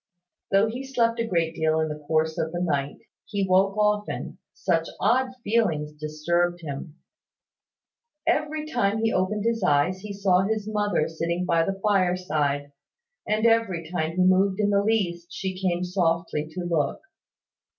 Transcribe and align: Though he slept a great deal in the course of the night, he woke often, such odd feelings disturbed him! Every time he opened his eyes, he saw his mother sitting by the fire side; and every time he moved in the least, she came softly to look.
Though 0.49 0.67
he 0.67 0.83
slept 0.83 1.19
a 1.19 1.27
great 1.27 1.53
deal 1.53 1.79
in 1.79 1.87
the 1.87 1.99
course 2.07 2.39
of 2.39 2.51
the 2.51 2.59
night, 2.59 2.97
he 3.23 3.47
woke 3.47 3.77
often, 3.77 4.39
such 4.51 4.87
odd 4.99 5.33
feelings 5.43 5.93
disturbed 5.93 6.61
him! 6.61 6.95
Every 8.25 8.65
time 8.65 9.03
he 9.03 9.13
opened 9.13 9.45
his 9.45 9.61
eyes, 9.61 9.99
he 9.99 10.11
saw 10.11 10.41
his 10.41 10.67
mother 10.67 11.07
sitting 11.07 11.45
by 11.45 11.63
the 11.65 11.79
fire 11.83 12.17
side; 12.17 12.71
and 13.27 13.45
every 13.45 13.91
time 13.91 14.13
he 14.15 14.23
moved 14.23 14.59
in 14.59 14.71
the 14.71 14.81
least, 14.81 15.27
she 15.31 15.61
came 15.61 15.83
softly 15.83 16.47
to 16.49 16.61
look. 16.61 17.01